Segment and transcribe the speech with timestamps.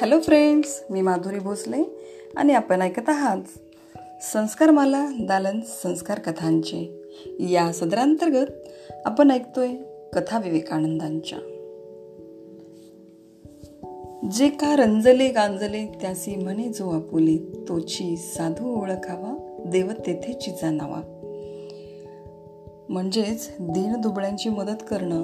[0.00, 1.98] Hello friends मी माधुरी भोसले
[2.36, 3.38] आणि आपण ऐकत आहात
[4.32, 7.02] संस्कारमाला दालन संस्कार कथांचे.
[7.38, 8.46] या सदरांतर्गत
[9.04, 9.68] आपण ऐकतोय
[10.12, 11.38] कथा विवेकानंदांच्या.
[14.32, 17.36] जे का रंजले गांजले त्यासी म्हणे जो आपुले
[17.68, 21.00] तोची साधू ओळखावा देव तेथे चिजा नावा
[22.88, 25.22] म्हणजेच दीन दुबळ्यांची मदत करणं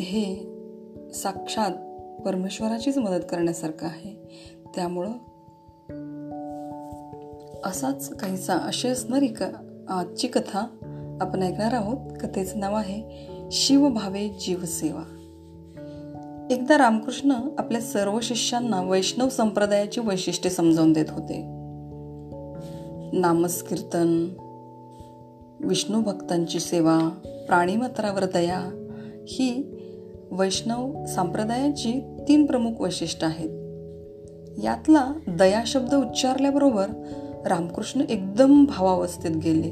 [0.00, 0.52] हे
[1.14, 1.70] साक्षात
[2.24, 4.10] परमेश्वराचीच मदत करण्यासारखं आहे.
[4.74, 5.12] त्यामुळं
[7.64, 9.50] असाच काहीसा अशी असणारी का
[9.88, 10.66] आजची कथा
[11.20, 12.12] आपण ऐकणार आहोत.
[12.20, 15.02] कथेचं नाव आहे शिवभावे जीवसेवा.
[16.50, 21.42] एकदा रामकृष्ण आपल्या सर्व शिष्यांना वैष्णव संप्रदायाची वैशिष्ट्ये समजावून देत होते.
[23.18, 24.28] नामस्कीर्तन
[25.60, 27.08] विष्णू भक्तांची सेवा
[27.46, 28.88] प्राणीमात्रावर दया
[29.28, 29.78] ही
[30.32, 33.62] वैष्णव संप्रदायाची तीन प्रमुख वैशिष्ट्य आहेत.
[34.62, 36.86] यातला दया शब्द उच्चारल्याबरोबर
[37.46, 39.70] रामकृष्ण एकदम भावावस्थेत गेले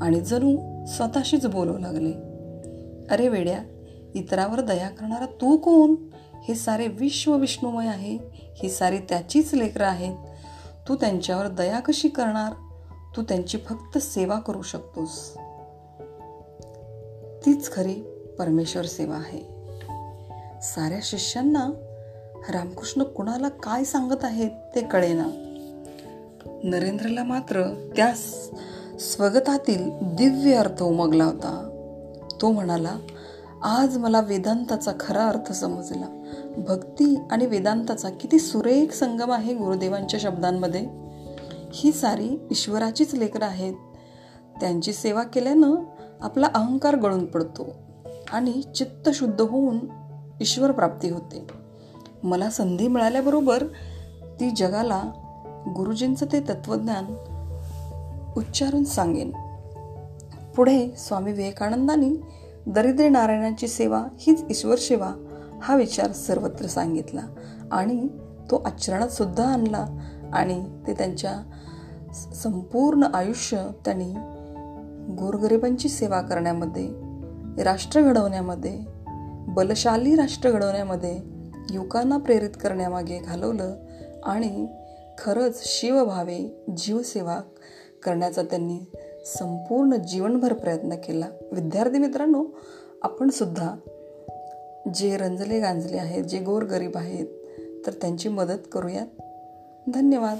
[0.00, 2.12] आणि जणू स्वतःशीच बोलू लागले.
[3.10, 3.58] अरे वेड्या
[4.14, 5.94] इतरावर दया करणारा तू कोण?
[6.48, 10.16] हे सारे विश्व विष्णुमय आहे ही सारी त्याचीच लेकरं आहेत.
[10.88, 12.52] तू त्यांच्यावर दया कशी करणार?
[13.16, 15.34] तू त्यांची फक्त सेवा करू शकतोस.
[17.46, 17.94] तीच खरी
[18.38, 19.57] परमेश्वर सेवा आहे.
[20.62, 21.70] साऱ्या शिष्यांना
[22.50, 25.44] रामकृष्ण कुणाला काय सांगत आहेत ते कळेना
[26.64, 27.62] नरेंद्रला मात्र
[27.96, 28.12] त्या
[29.00, 31.64] स्वगतातील दिव्य अर्थ उमगला होता.
[32.40, 32.98] तो म्हणाला
[33.62, 36.22] आज मला वेदांताचा खरा अर्थ समजला.
[36.56, 40.86] भक्ती आणि वेदांताचा किती सुरेख संगम आहे गुरुदेवांच्या शब्दांमध्ये.
[41.72, 43.74] ही सारी ईश्वराचीच लेकरं आहेत.
[44.60, 45.74] त्यांची सेवा केल्यानं
[46.20, 47.66] आपला अहंकार गळून पडतो
[48.32, 49.78] आणि चित्त शुद्ध होऊन
[50.40, 51.46] ईश्वर प्राप्ती होते.
[52.22, 53.62] मला संधी मिळाल्याबरोबर
[54.40, 55.02] ती जगाला
[55.76, 57.04] गुरुजींचं ते तत्वज्ञान
[58.36, 59.30] उच्चारून सांगेन.
[60.56, 62.16] पुढे स्वामी विवेकानंदांनी
[62.66, 65.14] दरिद्र नारायणाची सेवा हीच ईश्वर सेवा
[65.62, 67.20] हा विचार सर्वत्र सांगितला
[67.72, 68.08] आणि
[68.50, 69.86] तो आचरणात सुद्धा आणला
[70.32, 71.42] आणि ते त्यांच्या
[72.14, 74.12] संपूर्ण आयुष्य त्यांनी
[75.14, 76.88] गोरगरिबांची सेवा करण्यामध्ये
[77.62, 78.97] राष्ट्र घडवण्यामध्ये
[79.48, 81.20] बलशाली राष्ट्र घडवण्यामध्ये
[81.70, 83.74] युवकांना प्रेरित करण्यामागे घालवलं
[84.24, 84.66] आणि
[85.18, 87.40] खरंच शिवभावे जीवसेवा
[88.02, 88.78] करण्याचा त्यांनी
[89.26, 91.26] संपूर्ण जीवनभर प्रयत्न केला.
[91.52, 92.44] विद्यार्थी मित्रांनो
[93.02, 93.76] आपण सुद्धा
[94.94, 97.26] जे रंजले गांजले आहेत जे गोरगरीब आहेत
[97.86, 99.06] तर त्यांची मदत करूयात.
[99.94, 100.38] धन्यवाद.